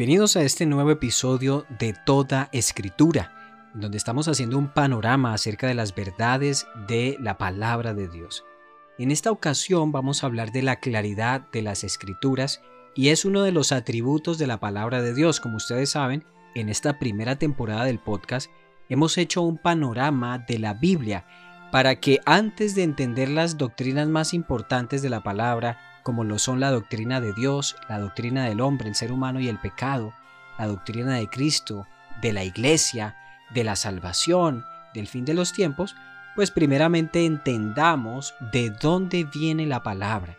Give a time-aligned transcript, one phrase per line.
[0.00, 5.74] Bienvenidos a este nuevo episodio de Toda Escritura, donde estamos haciendo un panorama acerca de
[5.74, 8.46] las verdades de la palabra de Dios.
[8.98, 12.62] En esta ocasión vamos a hablar de la claridad de las escrituras
[12.94, 15.38] y es uno de los atributos de la palabra de Dios.
[15.38, 18.50] Como ustedes saben, en esta primera temporada del podcast
[18.88, 21.26] hemos hecho un panorama de la Biblia
[21.72, 26.60] para que antes de entender las doctrinas más importantes de la palabra, como lo son
[26.60, 30.12] la doctrina de Dios, la doctrina del hombre, el ser humano y el pecado,
[30.58, 31.86] la doctrina de Cristo,
[32.20, 33.16] de la iglesia,
[33.52, 34.64] de la salvación,
[34.94, 35.94] del fin de los tiempos,
[36.34, 40.36] pues primeramente entendamos de dónde viene la palabra,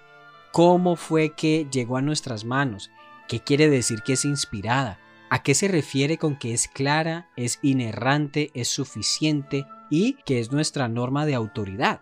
[0.52, 2.92] cómo fue que llegó a nuestras manos,
[3.28, 7.60] qué quiere decir que es inspirada, a qué se refiere con que es clara, es
[7.62, 12.02] inerrante, es suficiente y que es nuestra norma de autoridad.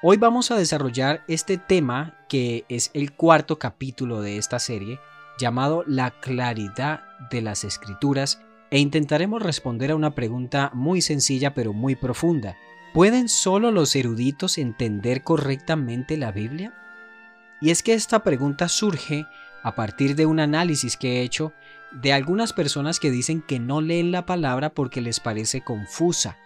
[0.00, 5.00] Hoy vamos a desarrollar este tema que es el cuarto capítulo de esta serie
[5.40, 8.40] llamado La claridad de las escrituras
[8.70, 12.56] e intentaremos responder a una pregunta muy sencilla pero muy profunda.
[12.94, 16.74] ¿Pueden solo los eruditos entender correctamente la Biblia?
[17.60, 19.26] Y es que esta pregunta surge
[19.64, 21.52] a partir de un análisis que he hecho
[21.90, 26.36] de algunas personas que dicen que no leen la palabra porque les parece confusa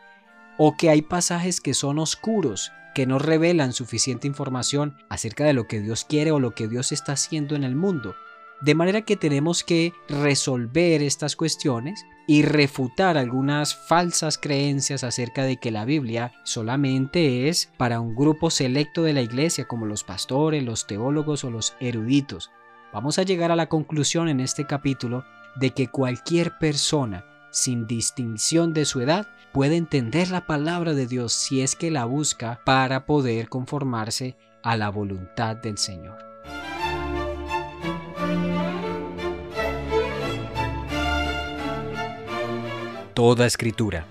[0.56, 5.66] o que hay pasajes que son oscuros que no revelan suficiente información acerca de lo
[5.66, 8.14] que Dios quiere o lo que Dios está haciendo en el mundo.
[8.60, 15.56] De manera que tenemos que resolver estas cuestiones y refutar algunas falsas creencias acerca de
[15.56, 20.62] que la Biblia solamente es para un grupo selecto de la iglesia como los pastores,
[20.62, 22.52] los teólogos o los eruditos.
[22.92, 25.24] Vamos a llegar a la conclusión en este capítulo
[25.56, 31.32] de que cualquier persona, sin distinción de su edad, puede entender la palabra de Dios
[31.32, 36.18] si es que la busca para poder conformarse a la voluntad del Señor.
[43.14, 44.06] Toda escritura,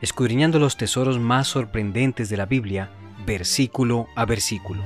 [0.00, 2.90] escudriñando los tesoros más sorprendentes de la Biblia,
[3.26, 4.82] versículo a versículo.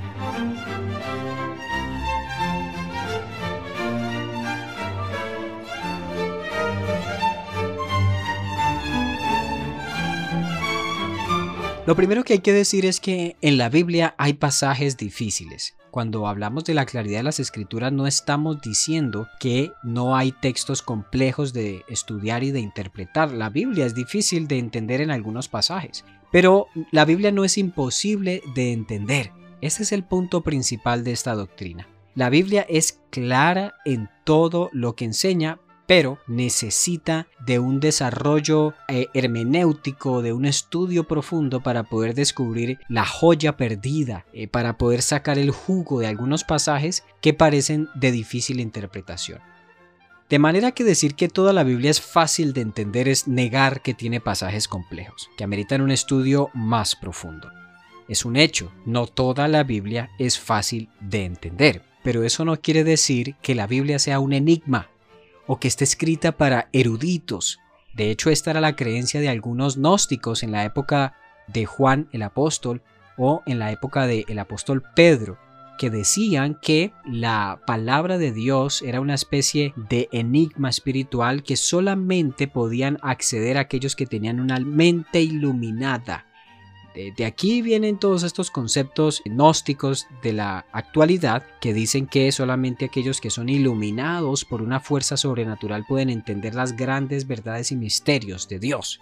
[11.89, 15.75] Lo primero que hay que decir es que en la Biblia hay pasajes difíciles.
[15.89, 20.83] Cuando hablamos de la claridad de las escrituras no estamos diciendo que no hay textos
[20.83, 23.31] complejos de estudiar y de interpretar.
[23.31, 28.43] La Biblia es difícil de entender en algunos pasajes, pero la Biblia no es imposible
[28.53, 29.31] de entender.
[29.59, 31.87] Ese es el punto principal de esta doctrina.
[32.13, 35.57] La Biblia es clara en todo lo que enseña,
[35.89, 43.07] pero necesita de un desarrollo eh, hermenéutico, de un estudio profundo para poder descubrir la
[43.07, 48.59] joya perdida, eh, para poder sacar el jugo de algunos pasajes que parecen de difícil
[48.59, 49.39] interpretación.
[50.29, 53.95] De manera que decir que toda la Biblia es fácil de entender es negar que
[53.95, 57.49] tiene pasajes complejos, que ameritan un estudio más profundo.
[58.07, 62.83] Es un hecho, no toda la Biblia es fácil de entender, pero eso no quiere
[62.83, 64.91] decir que la Biblia sea un enigma
[65.49, 67.59] o que esté escrita para eruditos.
[67.95, 71.15] De hecho, esta era la creencia de algunos gnósticos en la época
[71.47, 72.83] de Juan el apóstol
[73.17, 75.39] o en la época del el apóstol Pedro,
[75.79, 82.47] que decían que la palabra de Dios era una especie de enigma espiritual que solamente
[82.47, 86.28] podían acceder a aquellos que tenían una mente iluminada
[86.93, 93.21] de, aquí vienen todos estos conceptos gnósticos de la actualidad que dicen que solamente aquellos
[93.21, 98.59] que son iluminados por una fuerza sobrenatural pueden entender las grandes verdades y misterios de
[98.59, 98.99] Dios.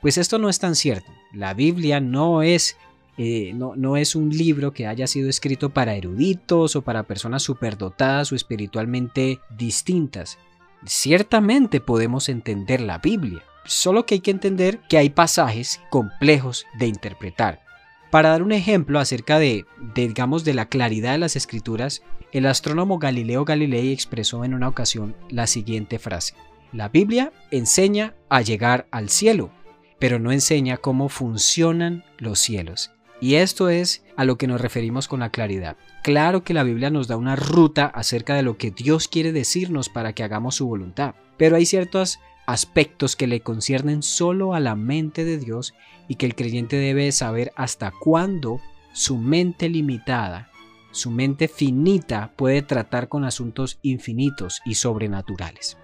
[0.00, 1.10] Pues esto no es tan cierto.
[1.32, 2.76] La Biblia no es
[3.16, 7.42] eh, no, no, es un libro que haya sido escrito para eruditos o para personas
[7.44, 10.38] superdotadas o espiritualmente distintas.
[10.84, 16.86] Ciertamente podemos entender la Biblia, solo que hay que entender que hay pasajes complejos de
[16.86, 17.62] interpretar.
[18.10, 22.02] Para dar un ejemplo acerca de, digamos, de la claridad de las escrituras,
[22.32, 26.34] el astrónomo Galileo Galilei expresó en una ocasión la siguiente frase.
[26.72, 29.50] La Biblia enseña a llegar al cielo,
[29.98, 32.92] pero no enseña cómo funcionan los cielos.
[33.20, 35.76] Y esto es a lo que nos referimos con la claridad.
[36.02, 39.88] Claro que la Biblia nos da una ruta acerca de lo que Dios quiere decirnos
[39.88, 44.74] para que hagamos su voluntad, pero hay ciertas aspectos que le conciernen solo a la
[44.74, 45.74] mente de Dios
[46.08, 48.60] y que el creyente debe saber hasta cuándo
[48.92, 50.50] su mente limitada,
[50.94, 55.76] su mente finita puede tratar con asuntos infinitos y sobrenaturales.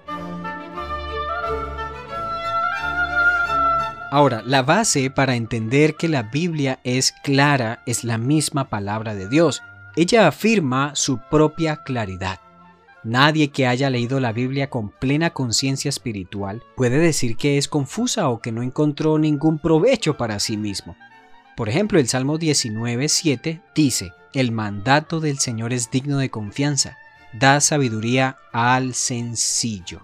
[4.12, 9.28] Ahora, la base para entender que la Biblia es clara es la misma palabra de
[9.28, 9.62] Dios.
[9.96, 12.38] Ella afirma su propia claridad.
[13.02, 18.28] Nadie que haya leído la Biblia con plena conciencia espiritual puede decir que es confusa
[18.28, 20.96] o que no encontró ningún provecho para sí mismo.
[21.56, 26.98] Por ejemplo, el Salmo 19.7 dice, El mandato del Señor es digno de confianza,
[27.32, 30.02] da sabiduría al sencillo.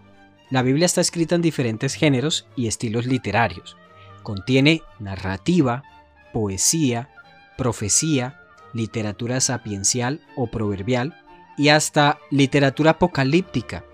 [0.50, 3.76] La Biblia está escrita en diferentes géneros y estilos literarios.
[4.22, 5.82] Contiene narrativa,
[6.32, 7.10] poesía,
[7.58, 8.40] profecía,
[8.72, 11.14] literatura sapiencial o proverbial,
[11.56, 13.84] y hasta literatura apocalíptica.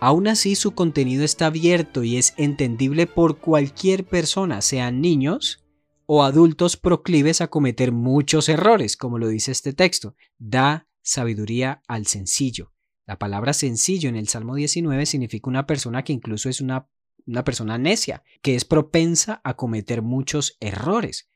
[0.00, 5.64] Aún así su contenido está abierto y es entendible por cualquier persona, sean niños
[6.06, 10.14] o adultos proclives a cometer muchos errores, como lo dice este texto.
[10.38, 12.72] Da sabiduría al sencillo.
[13.06, 16.88] La palabra sencillo en el Salmo 19 significa una persona que incluso es una,
[17.26, 21.28] una persona necia, que es propensa a cometer muchos errores.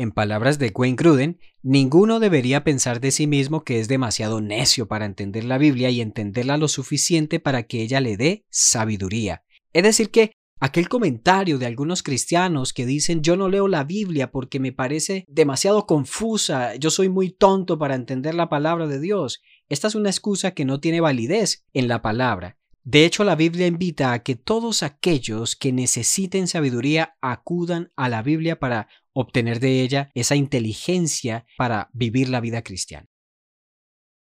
[0.00, 4.86] En palabras de Wayne Gruden, ninguno debería pensar de sí mismo que es demasiado necio
[4.86, 9.42] para entender la Biblia y entenderla lo suficiente para que ella le dé sabiduría.
[9.72, 14.30] Es decir, que aquel comentario de algunos cristianos que dicen yo no leo la Biblia
[14.30, 19.42] porque me parece demasiado confusa, yo soy muy tonto para entender la palabra de Dios,
[19.68, 22.56] esta es una excusa que no tiene validez en la palabra.
[22.84, 28.22] De hecho, la Biblia invita a que todos aquellos que necesiten sabiduría acudan a la
[28.22, 28.88] Biblia para
[29.20, 33.08] obtener de ella esa inteligencia para vivir la vida cristiana.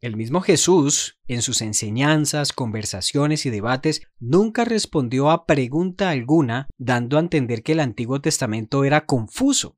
[0.00, 7.18] El mismo Jesús, en sus enseñanzas, conversaciones y debates, nunca respondió a pregunta alguna, dando
[7.18, 9.76] a entender que el Antiguo Testamento era confuso.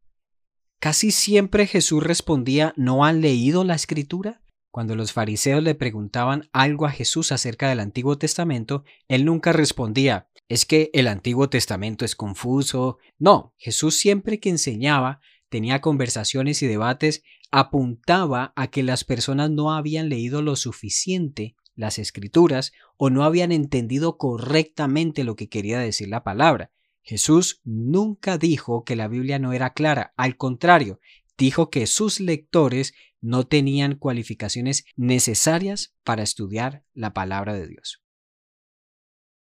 [0.79, 4.43] Casi siempre Jesús respondía ¿No han leído la escritura?
[4.71, 10.29] Cuando los fariseos le preguntaban algo a Jesús acerca del Antiguo Testamento, él nunca respondía,
[10.51, 12.99] es que el Antiguo Testamento es confuso.
[13.21, 19.73] No, Jesús siempre que enseñaba, tenía conversaciones y debates, apuntaba a que las personas no
[19.73, 26.09] habían leído lo suficiente las escrituras o no habían entendido correctamente lo que quería decir
[26.09, 26.73] la palabra.
[27.03, 30.99] Jesús nunca dijo que la Biblia no era clara, al contrario,
[31.39, 38.00] dijo que sus lectores no tenían cualificaciones necesarias para estudiar la palabra de Dios.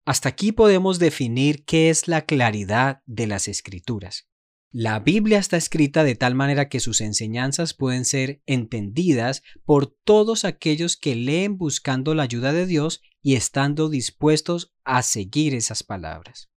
[0.05, 4.29] Hasta aquí podemos definir qué es la claridad de las escrituras.
[4.73, 10.45] La Biblia está escrita de tal manera que sus enseñanzas pueden ser entendidas por todos
[10.45, 16.49] aquellos que leen buscando la ayuda de Dios y estando dispuestos a seguir esas palabras.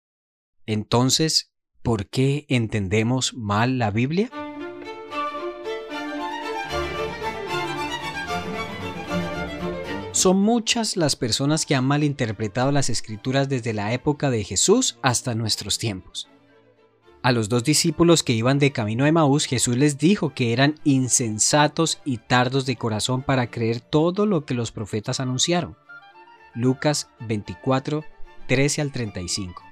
[0.65, 1.53] Entonces,
[1.83, 4.31] ¿por qué entendemos mal la Biblia?
[10.25, 15.35] Son muchas las personas que han malinterpretado las escrituras desde la época de Jesús hasta
[15.35, 16.31] nuestros tiempos.
[17.21, 20.77] A los dos discípulos que iban de camino a Emaús, Jesús les dijo que eran
[20.83, 25.77] insensatos y tardos de corazón para creer todo lo que los profetas anunciaron.
[26.55, 28.03] Lucas 24,
[28.49, 29.63] 13 al 35.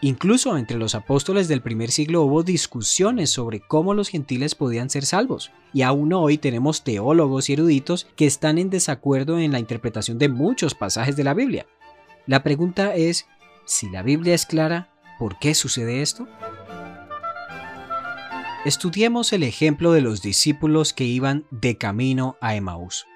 [0.00, 5.04] Incluso entre los apóstoles del primer siglo hubo discusiones sobre cómo los gentiles podían ser
[5.04, 10.18] salvos, y aún hoy tenemos teólogos y eruditos que están en desacuerdo en la interpretación
[10.18, 11.66] de muchos pasajes de la Biblia.
[12.26, 13.26] La pregunta es,
[13.64, 16.28] si la Biblia es clara, ¿por qué sucede esto?
[18.64, 23.07] Estudiemos el ejemplo de los discípulos que iban de camino a Emaús.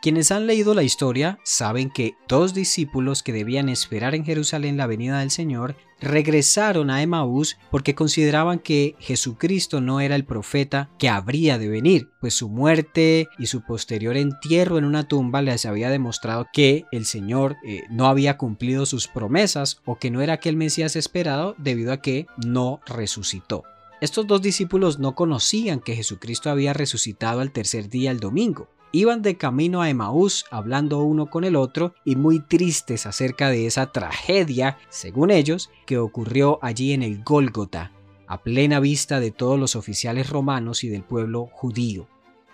[0.00, 4.86] Quienes han leído la historia saben que dos discípulos que debían esperar en Jerusalén la
[4.86, 11.08] venida del Señor regresaron a Emaús porque consideraban que Jesucristo no era el profeta que
[11.08, 15.90] habría de venir, pues su muerte y su posterior entierro en una tumba les había
[15.90, 20.56] demostrado que el Señor eh, no había cumplido sus promesas o que no era aquel
[20.56, 23.64] Mesías esperado debido a que no resucitó.
[24.00, 29.20] Estos dos discípulos no conocían que Jesucristo había resucitado al tercer día el domingo, Iban
[29.20, 33.92] de camino a Emaús hablando uno con el otro y muy tristes acerca de esa
[33.92, 37.92] tragedia, según ellos, que ocurrió allí en el Gólgota,
[38.26, 42.08] a plena vista de todos los oficiales romanos y del pueblo judío.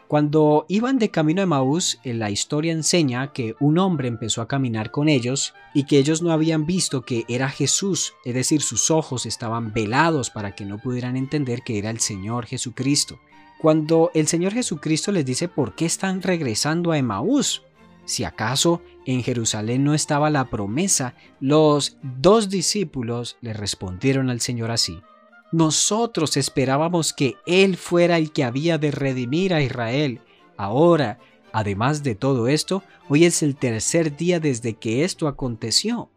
[0.09, 4.91] Cuando iban de camino a Emaús, la historia enseña que un hombre empezó a caminar
[4.91, 9.25] con ellos y que ellos no habían visto que era Jesús, es decir, sus ojos
[9.25, 13.19] estaban velados para que no pudieran entender que era el Señor Jesucristo.
[13.61, 17.63] Cuando el Señor Jesucristo les dice por qué están regresando a Emaús,
[18.05, 24.71] si acaso en Jerusalén no estaba la promesa, los dos discípulos le respondieron al Señor
[24.71, 25.01] así.
[25.53, 30.21] Nosotros esperábamos que Él fuera el que había de redimir a Israel.
[30.57, 31.19] Ahora,
[31.53, 36.11] además de todo esto, hoy es el tercer día desde que esto aconteció.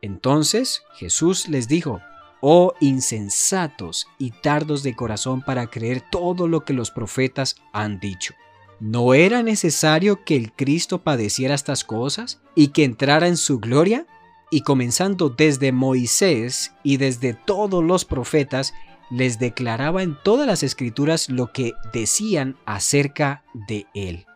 [0.00, 2.00] Entonces Jesús les dijo,
[2.40, 8.34] Oh insensatos y tardos de corazón para creer todo lo que los profetas han dicho.
[8.80, 14.06] ¿No era necesario que el Cristo padeciera estas cosas y que entrara en su gloria?
[14.50, 18.72] Y comenzando desde Moisés y desde todos los profetas,
[19.10, 24.26] les declaraba en todas las escrituras lo que decían acerca de él.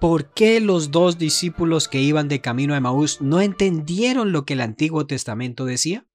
[0.00, 4.54] ¿Por qué los dos discípulos que iban de camino a Emaús no entendieron lo que
[4.54, 6.06] el Antiguo Testamento decía?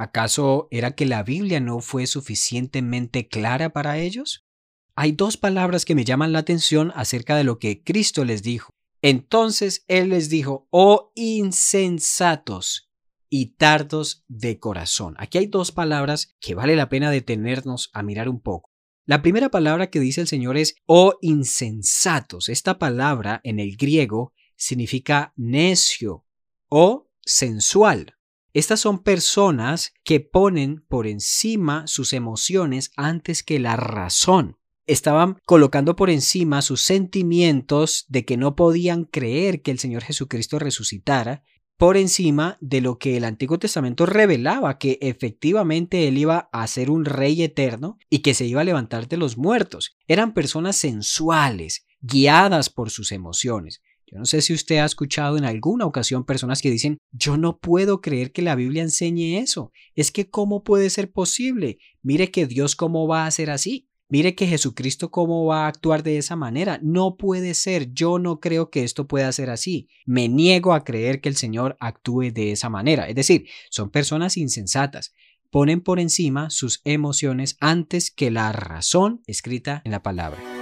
[0.00, 4.46] ¿Acaso era que la Biblia no fue suficientemente clara para ellos?
[4.94, 8.72] Hay dos palabras que me llaman la atención acerca de lo que Cristo les dijo.
[9.02, 12.90] Entonces Él les dijo, oh insensatos
[13.28, 15.16] y tardos de corazón.
[15.18, 18.70] Aquí hay dos palabras que vale la pena detenernos a mirar un poco.
[19.04, 22.48] La primera palabra que dice el Señor es oh insensatos.
[22.48, 26.24] Esta palabra en el griego significa necio
[26.70, 28.14] o sensual.
[28.52, 34.56] Estas son personas que ponen por encima sus emociones antes que la razón.
[34.86, 40.58] Estaban colocando por encima sus sentimientos de que no podían creer que el Señor Jesucristo
[40.58, 41.44] resucitara
[41.80, 46.90] por encima de lo que el Antiguo Testamento revelaba, que efectivamente él iba a ser
[46.90, 49.96] un rey eterno y que se iba a levantar de los muertos.
[50.06, 53.80] Eran personas sensuales, guiadas por sus emociones.
[54.10, 57.58] Yo no sé si usted ha escuchado en alguna ocasión personas que dicen, yo no
[57.60, 59.70] puedo creer que la Biblia enseñe eso.
[59.94, 61.78] Es que ¿cómo puede ser posible?
[62.02, 63.88] Mire que Dios cómo va a ser así.
[64.08, 66.80] Mire que Jesucristo cómo va a actuar de esa manera.
[66.82, 67.92] No puede ser.
[67.92, 69.88] Yo no creo que esto pueda ser así.
[70.04, 73.08] Me niego a creer que el Señor actúe de esa manera.
[73.08, 75.14] Es decir, son personas insensatas.
[75.50, 80.59] Ponen por encima sus emociones antes que la razón escrita en la palabra.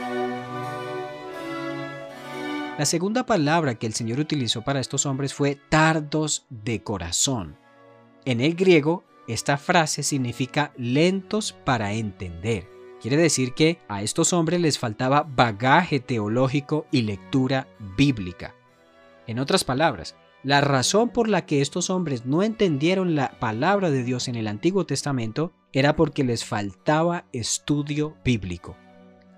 [2.78, 7.58] La segunda palabra que el Señor utilizó para estos hombres fue tardos de corazón.
[8.24, 12.70] En el griego, esta frase significa lentos para entender.
[13.02, 17.66] Quiere decir que a estos hombres les faltaba bagaje teológico y lectura
[17.96, 18.54] bíblica.
[19.26, 24.04] En otras palabras, la razón por la que estos hombres no entendieron la palabra de
[24.04, 28.76] Dios en el Antiguo Testamento era porque les faltaba estudio bíblico.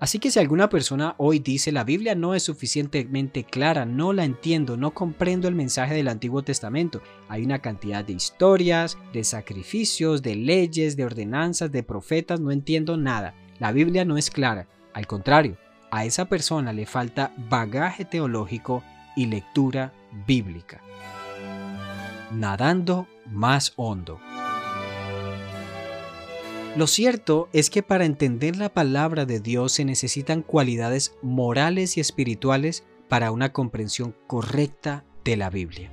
[0.01, 4.25] Así que si alguna persona hoy dice la Biblia no es suficientemente clara, no la
[4.25, 10.23] entiendo, no comprendo el mensaje del Antiguo Testamento, hay una cantidad de historias, de sacrificios,
[10.23, 13.35] de leyes, de ordenanzas, de profetas, no entiendo nada.
[13.59, 15.57] La Biblia no es clara, al contrario,
[15.91, 18.83] a esa persona le falta bagaje teológico
[19.15, 19.93] y lectura
[20.25, 20.81] bíblica.
[22.31, 24.19] Nadando más hondo.
[26.77, 31.99] Lo cierto es que para entender la palabra de Dios se necesitan cualidades morales y
[31.99, 35.91] espirituales para una comprensión correcta de la Biblia.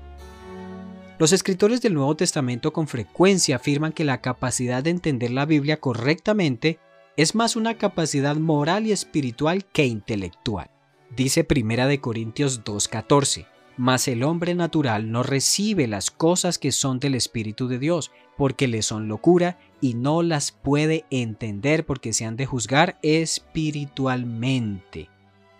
[1.18, 5.80] Los escritores del Nuevo Testamento con frecuencia afirman que la capacidad de entender la Biblia
[5.80, 6.78] correctamente
[7.16, 10.70] es más una capacidad moral y espiritual que intelectual.
[11.16, 17.00] Dice Primera de Corintios 2:14, mas el hombre natural no recibe las cosas que son
[17.00, 22.24] del Espíritu de Dios, porque le son locura y no las puede entender porque se
[22.24, 25.10] han de juzgar espiritualmente.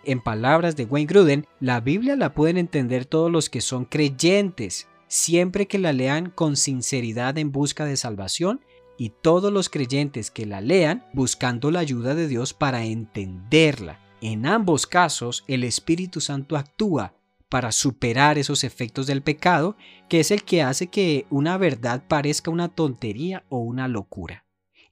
[0.05, 4.87] En palabras de Wayne Gruden, la Biblia la pueden entender todos los que son creyentes,
[5.07, 8.61] siempre que la lean con sinceridad en busca de salvación
[8.97, 13.99] y todos los creyentes que la lean buscando la ayuda de Dios para entenderla.
[14.21, 17.18] En ambos casos, el Espíritu Santo actúa
[17.49, 19.75] para superar esos efectos del pecado,
[20.07, 24.45] que es el que hace que una verdad parezca una tontería o una locura.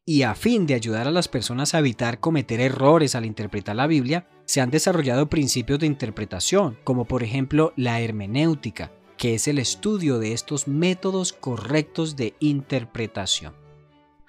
[0.03, 3.87] Y a fin de ayudar a las personas a evitar cometer errores al interpretar la
[3.87, 9.59] Biblia, se han desarrollado principios de interpretación, como por ejemplo la hermenéutica, que es el
[9.59, 13.66] estudio de estos métodos correctos de interpretación.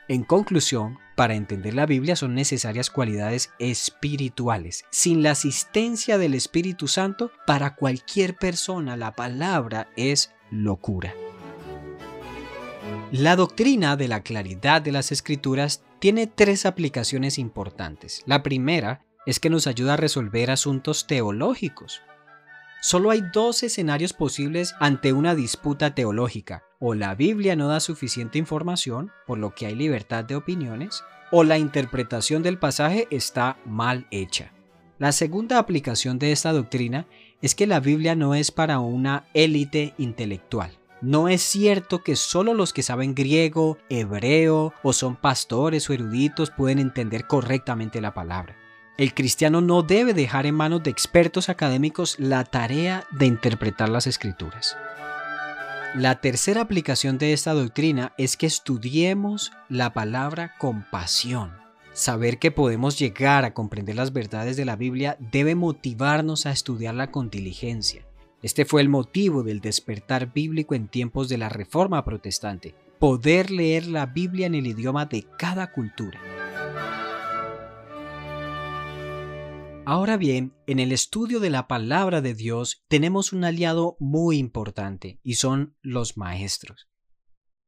[0.09, 4.87] En conclusión, para entender la Biblia son necesarias cualidades espirituales.
[4.91, 11.13] Sin la asistencia del Espíritu Santo, para cualquier persona la palabra es locura.
[13.13, 18.23] La doctrina de la claridad de las escrituras tiene tres aplicaciones importantes.
[18.25, 22.01] La primera es que nos ayuda a resolver asuntos teológicos.
[22.81, 26.63] Solo hay dos escenarios posibles ante una disputa teológica.
[26.79, 31.43] O la Biblia no da suficiente información, por lo que hay libertad de opiniones, o
[31.43, 34.53] la interpretación del pasaje está mal hecha.
[34.99, 37.07] La segunda aplicación de esta doctrina
[37.43, 40.79] es que la Biblia no es para una élite intelectual.
[41.01, 46.51] No es cierto que solo los que saben griego, hebreo o son pastores o eruditos
[46.51, 48.57] pueden entender correctamente la palabra.
[48.99, 54.09] El cristiano no debe dejar en manos de expertos académicos la tarea de interpretar las
[54.09, 54.77] escrituras.
[55.95, 61.53] La tercera aplicación de esta doctrina es que estudiemos la palabra con pasión.
[61.93, 67.13] Saber que podemos llegar a comprender las verdades de la Biblia debe motivarnos a estudiarla
[67.13, 68.05] con diligencia.
[68.43, 73.87] Este fue el motivo del despertar bíblico en tiempos de la Reforma Protestante, poder leer
[73.87, 76.21] la Biblia en el idioma de cada cultura.
[79.91, 85.19] Ahora bien, en el estudio de la palabra de Dios tenemos un aliado muy importante
[85.23, 86.91] y son los maestros.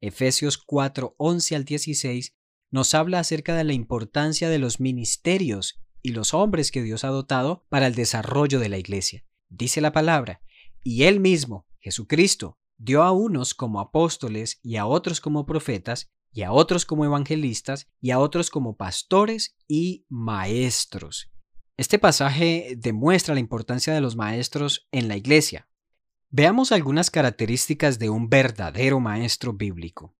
[0.02, 2.36] Efesios 4, 11 al 16
[2.70, 7.08] nos habla acerca de la importancia de los ministerios y los hombres que Dios ha
[7.08, 9.24] dotado para el desarrollo de la iglesia.
[9.48, 10.42] Dice la palabra,
[10.84, 16.42] y Él mismo, Jesucristo, dio a unos como apóstoles y a otros como profetas y
[16.42, 21.30] a otros como evangelistas y a otros como pastores y maestros
[21.80, 25.66] este pasaje demuestra la importancia de los maestros en la iglesia.
[26.28, 30.14] Veamos algunas características de un verdadero maestro bíblico.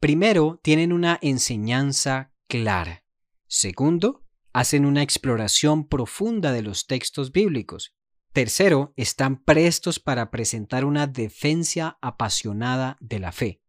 [0.00, 3.04] Primero, tienen una enseñanza clara.
[3.46, 7.94] Segundo, hacen una exploración profunda de los textos bíblicos.
[8.32, 13.62] Tercero, están prestos para presentar una defensa apasionada de la fe.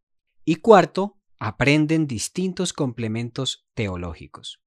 [0.44, 4.65] Y cuarto, aprenden distintos complementos teológicos.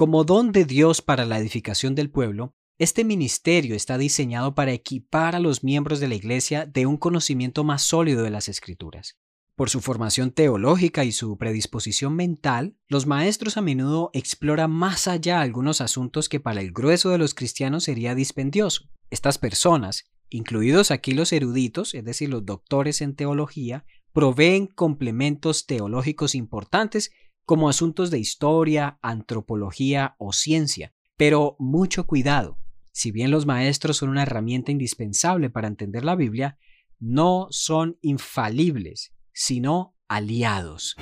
[0.00, 5.36] Como don de Dios para la edificación del pueblo, este ministerio está diseñado para equipar
[5.36, 9.18] a los miembros de la Iglesia de un conocimiento más sólido de las Escrituras.
[9.56, 15.42] Por su formación teológica y su predisposición mental, los maestros a menudo exploran más allá
[15.42, 18.88] algunos asuntos que para el grueso de los cristianos sería dispendioso.
[19.10, 26.34] Estas personas, incluidos aquí los eruditos, es decir, los doctores en teología, proveen complementos teológicos
[26.34, 27.10] importantes
[27.50, 30.94] como asuntos de historia, antropología o ciencia.
[31.16, 32.60] Pero mucho cuidado,
[32.92, 36.58] si bien los maestros son una herramienta indispensable para entender la Biblia,
[37.00, 40.94] no son infalibles, sino aliados.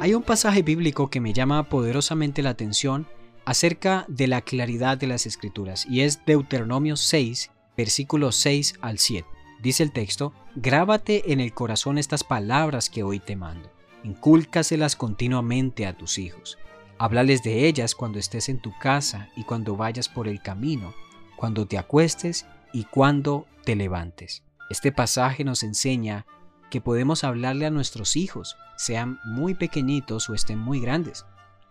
[0.00, 3.08] Hay un pasaje bíblico que me llama poderosamente la atención
[3.46, 9.35] acerca de la claridad de las escrituras y es Deuteronomio 6, versículos 6 al 7.
[9.60, 13.70] Dice el texto, grábate en el corazón estas palabras que hoy te mando.
[14.04, 16.58] Incúlcaselas continuamente a tus hijos.
[16.98, 20.94] Háblales de ellas cuando estés en tu casa y cuando vayas por el camino,
[21.36, 24.42] cuando te acuestes y cuando te levantes.
[24.70, 26.26] Este pasaje nos enseña
[26.70, 31.24] que podemos hablarle a nuestros hijos, sean muy pequeñitos o estén muy grandes,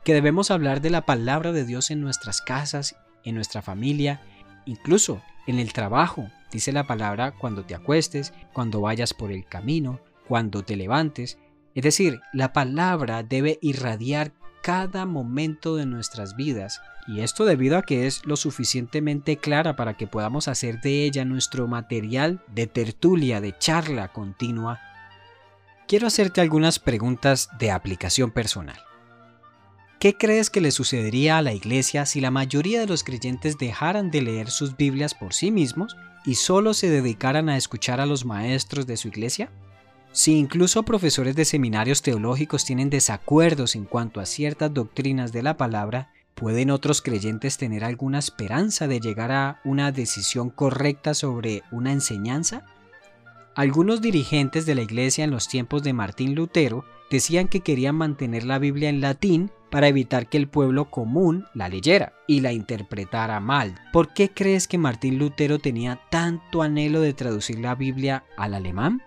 [0.03, 4.21] que debemos hablar de la palabra de Dios en nuestras casas, en nuestra familia,
[4.65, 9.99] incluso en el trabajo, dice la palabra cuando te acuestes, cuando vayas por el camino,
[10.27, 11.37] cuando te levantes.
[11.73, 14.31] Es decir, la palabra debe irradiar
[14.61, 19.95] cada momento de nuestras vidas, y esto debido a que es lo suficientemente clara para
[19.95, 24.79] que podamos hacer de ella nuestro material de tertulia, de charla continua.
[25.87, 28.79] Quiero hacerte algunas preguntas de aplicación personal.
[29.99, 34.09] ¿Qué crees que le sucedería a la iglesia si la mayoría de los creyentes dejaran
[34.09, 38.25] de leer sus Biblias por sí mismos y solo se dedicaran a escuchar a los
[38.25, 39.51] maestros de su iglesia?
[40.11, 45.57] Si incluso profesores de seminarios teológicos tienen desacuerdos en cuanto a ciertas doctrinas de la
[45.57, 51.91] palabra, ¿pueden otros creyentes tener alguna esperanza de llegar a una decisión correcta sobre una
[51.91, 52.65] enseñanza?
[53.55, 58.45] Algunos dirigentes de la iglesia en los tiempos de Martín Lutero decían que querían mantener
[58.45, 63.41] la Biblia en latín para evitar que el pueblo común la leyera y la interpretara
[63.41, 63.75] mal.
[63.91, 69.01] ¿Por qué crees que Martín Lutero tenía tanto anhelo de traducir la Biblia al alemán?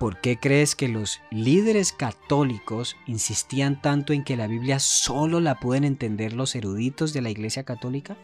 [0.00, 5.60] ¿Por qué crees que los líderes católicos insistían tanto en que la Biblia solo la
[5.60, 8.16] pueden entender los eruditos de la Iglesia Católica?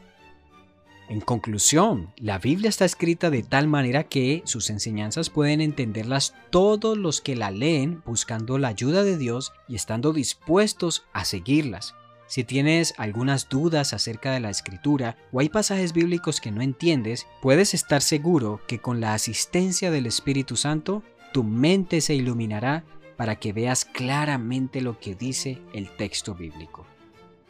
[1.08, 6.96] En conclusión, la Biblia está escrita de tal manera que sus enseñanzas pueden entenderlas todos
[6.96, 11.94] los que la leen buscando la ayuda de Dios y estando dispuestos a seguirlas.
[12.26, 17.26] Si tienes algunas dudas acerca de la escritura o hay pasajes bíblicos que no entiendes,
[17.42, 21.02] puedes estar seguro que con la asistencia del Espíritu Santo,
[21.34, 22.84] tu mente se iluminará
[23.16, 26.86] para que veas claramente lo que dice el texto bíblico.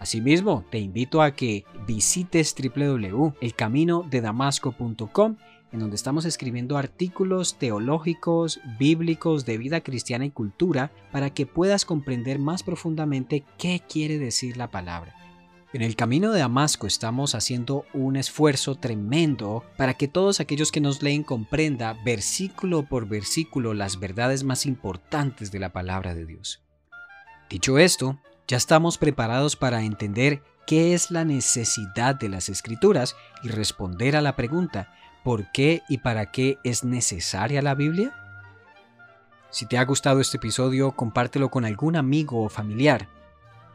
[0.05, 5.37] Asimismo, te invito a que visites www.elcaminodedamasco.com
[5.73, 11.87] en donde estamos escribiendo artículos teológicos, bíblicos, de vida cristiana y cultura, para que puedas
[11.87, 15.15] comprender más profundamente qué quiere decir la palabra.
[15.73, 20.83] En el camino de Damasco estamos haciendo un esfuerzo tremendo para que todos aquellos que
[20.83, 26.63] nos leen comprenda versículo por versículo las verdades más importantes de la palabra de Dios.
[27.49, 33.49] Dicho esto, ya estamos preparados para entender qué es la necesidad de las escrituras y
[33.49, 38.15] responder a la pregunta, ¿por qué y para qué es necesaria la Biblia?
[39.51, 43.09] Si te ha gustado este episodio, compártelo con algún amigo o familiar.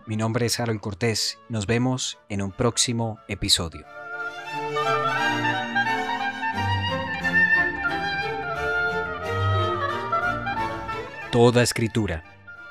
[0.05, 1.39] Mi nombre es Harold Cortés.
[1.47, 3.86] Nos vemos en un próximo episodio.
[11.32, 12.23] Toda escritura,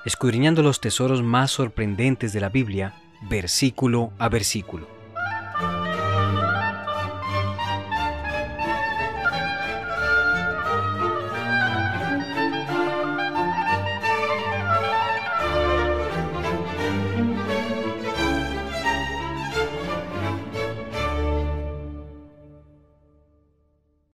[0.05, 2.95] escudriñando los tesoros más sorprendentes de la Biblia,
[3.29, 4.98] versículo a versículo